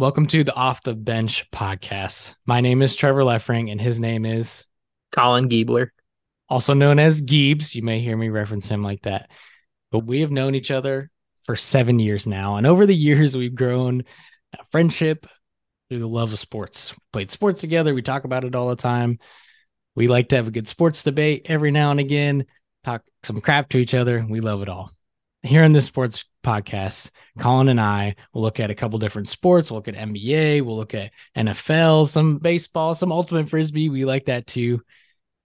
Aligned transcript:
Welcome 0.00 0.24
to 0.28 0.44
the 0.44 0.54
Off 0.54 0.82
the 0.82 0.94
Bench 0.94 1.50
podcast. 1.50 2.34
My 2.46 2.62
name 2.62 2.80
is 2.80 2.96
Trevor 2.96 3.20
Leffring, 3.20 3.70
and 3.70 3.78
his 3.78 4.00
name 4.00 4.24
is 4.24 4.66
Colin 5.12 5.50
Giebler, 5.50 5.88
also 6.48 6.72
known 6.72 6.98
as 6.98 7.20
Giebs. 7.20 7.74
You 7.74 7.82
may 7.82 8.00
hear 8.00 8.16
me 8.16 8.30
reference 8.30 8.66
him 8.66 8.82
like 8.82 9.02
that. 9.02 9.28
But 9.92 10.06
we 10.06 10.22
have 10.22 10.30
known 10.30 10.54
each 10.54 10.70
other 10.70 11.10
for 11.42 11.54
seven 11.54 11.98
years 11.98 12.26
now. 12.26 12.56
And 12.56 12.66
over 12.66 12.86
the 12.86 12.96
years, 12.96 13.36
we've 13.36 13.54
grown 13.54 14.04
a 14.58 14.64
friendship 14.64 15.26
through 15.90 15.98
the 15.98 16.08
love 16.08 16.32
of 16.32 16.38
sports. 16.38 16.94
We 16.94 16.98
played 17.12 17.30
sports 17.30 17.60
together. 17.60 17.92
We 17.92 18.00
talk 18.00 18.24
about 18.24 18.44
it 18.44 18.54
all 18.54 18.70
the 18.70 18.76
time. 18.76 19.18
We 19.96 20.08
like 20.08 20.30
to 20.30 20.36
have 20.36 20.48
a 20.48 20.50
good 20.50 20.66
sports 20.66 21.02
debate 21.02 21.42
every 21.44 21.72
now 21.72 21.90
and 21.90 22.00
again, 22.00 22.46
talk 22.84 23.02
some 23.22 23.42
crap 23.42 23.68
to 23.68 23.78
each 23.78 23.92
other. 23.92 24.24
We 24.26 24.40
love 24.40 24.62
it 24.62 24.70
all. 24.70 24.92
Here 25.42 25.62
in 25.62 25.74
this 25.74 25.84
sports 25.84 26.24
podcast, 26.42 27.10
Colin 27.38 27.68
and 27.68 27.80
I 27.80 28.16
will 28.32 28.42
look 28.42 28.60
at 28.60 28.70
a 28.70 28.74
couple 28.74 28.98
different 28.98 29.28
sports. 29.28 29.70
We'll 29.70 29.78
look 29.78 29.88
at 29.88 29.94
NBA, 29.94 30.62
we'll 30.62 30.76
look 30.76 30.94
at 30.94 31.12
NFL, 31.36 32.08
some 32.08 32.38
baseball, 32.38 32.94
some 32.94 33.12
ultimate 33.12 33.50
frisbee. 33.50 33.88
We 33.88 34.04
like 34.04 34.26
that 34.26 34.46
too. 34.46 34.82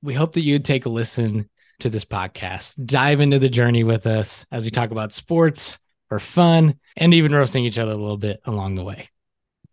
We 0.01 0.13
hope 0.13 0.33
that 0.33 0.41
you'd 0.41 0.65
take 0.65 0.85
a 0.85 0.89
listen 0.89 1.49
to 1.79 1.89
this 1.89 2.05
podcast, 2.05 2.85
dive 2.85 3.21
into 3.21 3.39
the 3.39 3.49
journey 3.49 3.83
with 3.83 4.07
us 4.07 4.45
as 4.51 4.63
we 4.63 4.69
talk 4.69 4.91
about 4.91 5.13
sports 5.13 5.79
for 6.09 6.19
fun 6.19 6.75
and 6.95 7.13
even 7.13 7.33
roasting 7.33 7.65
each 7.65 7.77
other 7.77 7.91
a 7.91 7.97
little 7.97 8.17
bit 8.17 8.39
along 8.45 8.75
the 8.75 8.83
way. 8.83 9.09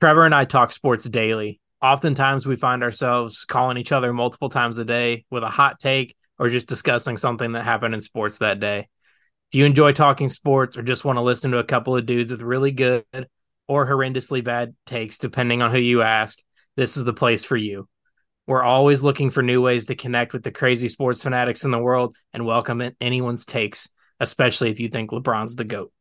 Trevor 0.01 0.25
and 0.25 0.35
I 0.35 0.45
talk 0.45 0.73
sports 0.73 1.05
daily. 1.05 1.61
Oftentimes, 1.81 2.47
we 2.47 2.57
find 2.57 2.83
ourselves 2.83 3.45
calling 3.45 3.77
each 3.77 3.93
other 3.93 4.13
multiple 4.13 4.49
times 4.49 4.79
a 4.79 4.85
day 4.85 5.25
with 5.31 5.43
a 5.43 5.49
hot 5.49 5.79
take 5.79 6.17
or 6.39 6.49
just 6.49 6.67
discussing 6.67 7.17
something 7.17 7.53
that 7.53 7.65
happened 7.65 7.95
in 7.95 8.01
sports 8.01 8.39
that 8.39 8.61
day. 8.61 8.89
If 9.53 9.59
you 9.59 9.67
enjoy 9.67 9.93
talking 9.93 10.31
sports 10.31 10.79
or 10.79 10.83
just 10.83 11.05
want 11.05 11.19
to 11.19 11.21
listen 11.21 11.51
to 11.51 11.59
a 11.59 11.65
couple 11.65 11.95
of 11.95 12.07
dudes 12.07 12.31
with 12.31 12.41
really 12.41 12.71
good 12.71 13.05
or 13.69 13.87
horrendously 13.87 14.43
bad 14.43 14.75
takes, 14.87 15.19
depending 15.19 15.61
on 15.61 15.71
who 15.71 15.79
you 15.79 16.01
ask, 16.01 16.39
this 16.75 16.97
is 16.97 17.05
the 17.05 17.13
place 17.13 17.45
for 17.45 17.59
you. 17.59 17.87
We're 18.47 18.63
always 18.63 19.03
looking 19.03 19.29
for 19.29 19.43
new 19.43 19.61
ways 19.61 19.85
to 19.87 19.95
connect 19.95 20.33
with 20.33 20.43
the 20.43 20.53
crazy 20.53 20.89
sports 20.89 21.23
fanatics 21.23 21.65
in 21.65 21.71
the 21.71 21.79
world 21.79 22.17
and 22.33 22.47
welcome 22.47 22.83
anyone's 22.99 23.45
takes, 23.45 23.91
especially 24.21 24.71
if 24.71 24.81
you 24.81 24.89
think 24.89 25.11
LeBron's 25.11 25.55
the 25.55 25.65
GOAT. 25.65 25.93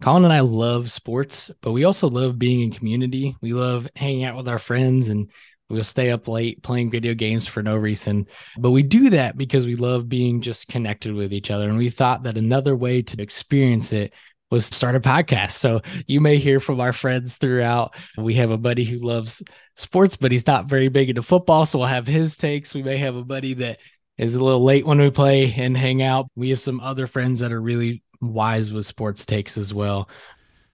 Colin 0.00 0.22
and 0.22 0.32
I 0.32 0.38
love 0.38 0.92
sports, 0.92 1.50
but 1.62 1.72
we 1.72 1.82
also 1.82 2.08
love 2.08 2.38
being 2.38 2.60
in 2.60 2.70
community. 2.70 3.34
We 3.42 3.52
love 3.52 3.88
hanging 3.96 4.24
out 4.24 4.36
with 4.36 4.46
our 4.46 4.60
friends 4.60 5.08
and 5.08 5.28
We'll 5.70 5.84
stay 5.84 6.10
up 6.10 6.26
late 6.26 6.62
playing 6.62 6.90
video 6.90 7.14
games 7.14 7.46
for 7.46 7.62
no 7.62 7.76
reason. 7.76 8.26
But 8.58 8.72
we 8.72 8.82
do 8.82 9.10
that 9.10 9.38
because 9.38 9.64
we 9.64 9.76
love 9.76 10.08
being 10.08 10.40
just 10.40 10.68
connected 10.68 11.14
with 11.14 11.32
each 11.32 11.50
other. 11.50 11.68
And 11.68 11.78
we 11.78 11.88
thought 11.88 12.24
that 12.24 12.36
another 12.36 12.76
way 12.76 13.02
to 13.02 13.22
experience 13.22 13.92
it 13.92 14.12
was 14.50 14.66
start 14.66 14.96
a 14.96 15.00
podcast. 15.00 15.52
So 15.52 15.80
you 16.06 16.20
may 16.20 16.38
hear 16.38 16.58
from 16.58 16.80
our 16.80 16.92
friends 16.92 17.36
throughout. 17.36 17.94
We 18.18 18.34
have 18.34 18.50
a 18.50 18.58
buddy 18.58 18.84
who 18.84 18.96
loves 18.96 19.42
sports, 19.76 20.16
but 20.16 20.32
he's 20.32 20.46
not 20.46 20.68
very 20.68 20.88
big 20.88 21.08
into 21.08 21.22
football. 21.22 21.64
So 21.66 21.78
we'll 21.78 21.88
have 21.88 22.06
his 22.06 22.36
takes. 22.36 22.74
We 22.74 22.82
may 22.82 22.96
have 22.96 23.14
a 23.14 23.24
buddy 23.24 23.54
that 23.54 23.78
is 24.18 24.34
a 24.34 24.44
little 24.44 24.64
late 24.64 24.84
when 24.84 24.98
we 24.98 25.10
play 25.10 25.52
and 25.56 25.76
hang 25.76 26.02
out. 26.02 26.26
We 26.34 26.50
have 26.50 26.60
some 26.60 26.80
other 26.80 27.06
friends 27.06 27.38
that 27.38 27.52
are 27.52 27.62
really 27.62 28.02
wise 28.20 28.72
with 28.72 28.86
sports 28.86 29.24
takes 29.24 29.56
as 29.56 29.72
well 29.72 30.08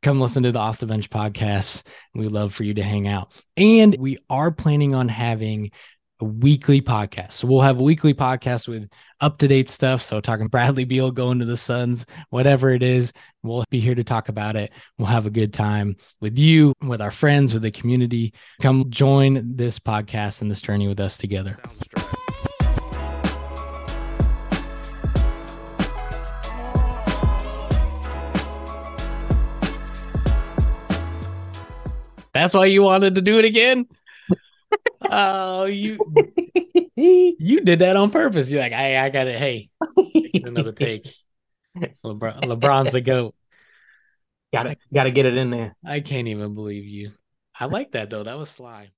come 0.07 0.21
listen 0.21 0.45
to 0.45 0.53
the 0.53 0.59
Off 0.61 0.79
the 0.79 0.87
Bench 0.87 1.11
podcast. 1.11 1.83
We 2.15 2.29
love 2.29 2.55
for 2.55 2.62
you 2.62 2.75
to 2.75 2.83
hang 2.85 3.09
out. 3.09 3.33
And 3.57 3.97
we 3.99 4.19
are 4.31 4.53
planning 4.53 4.95
on 4.95 5.09
having 5.09 5.73
a 6.21 6.25
weekly 6.25 6.81
podcast. 6.81 7.33
So 7.33 7.49
we'll 7.49 7.62
have 7.62 7.81
a 7.81 7.83
weekly 7.83 8.15
podcast 8.15 8.69
with 8.69 8.89
up 9.21 9.37
to 9.39 9.49
date 9.49 9.69
stuff. 9.69 10.03
So 10.03 10.21
talking 10.21 10.47
Bradley 10.47 10.84
Beal 10.84 11.11
going 11.11 11.41
to 11.41 11.45
the 11.45 11.57
Suns, 11.57 12.07
whatever 12.31 12.71
it 12.71 12.84
is, 12.84 13.12
we'll 13.43 13.65
be 13.69 13.81
here 13.81 13.97
to 13.97 14.05
talk 14.05 14.28
about 14.28 14.55
it. 14.55 14.71
We'll 14.97 15.09
have 15.09 15.27
a 15.27 15.31
good 15.31 15.53
time 15.53 15.97
with 16.21 16.39
you, 16.39 16.72
with 16.84 17.03
our 17.03 17.11
friends, 17.11 17.53
with 17.53 17.62
the 17.62 17.72
community. 17.72 18.33
Come 18.62 18.89
join 18.91 19.56
this 19.56 19.81
podcast 19.81 20.41
and 20.41 20.49
this 20.49 20.61
journey 20.61 20.87
with 20.87 21.00
us 21.00 21.16
together. 21.16 21.59
That's 32.36 32.54
why 32.54 32.66
you 32.66 32.82
wanted 32.82 33.14
to 33.16 33.22
do 33.22 33.38
it 33.38 33.44
again. 33.44 33.86
Oh, 35.08 35.64
you 35.66 35.98
you 36.97 37.60
did 37.60 37.78
that 37.78 37.97
on 37.97 38.10
purpose. 38.10 38.50
You're 38.50 38.60
like, 38.60 38.72
hey, 38.72 38.97
I 38.97 39.08
got 39.10 39.28
it. 39.28 39.38
Hey, 39.38 39.70
another 40.34 40.72
take. 40.72 41.06
LeBron, 41.76 42.42
LeBron's 42.42 42.92
the 42.92 43.00
goat. 43.00 43.34
Got 44.52 44.64
to 44.64 44.76
got 44.92 45.04
to 45.04 45.10
get 45.12 45.26
it 45.26 45.36
in 45.36 45.50
there. 45.50 45.76
I 45.84 46.00
can't 46.00 46.26
even 46.28 46.54
believe 46.54 46.84
you. 46.84 47.12
I 47.58 47.66
like 47.66 47.92
that 47.92 48.10
though. 48.10 48.24
That 48.24 48.38
was 48.38 48.50
sly. 48.50 48.91